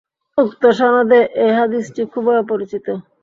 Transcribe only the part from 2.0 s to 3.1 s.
খুবই অপরিচিত।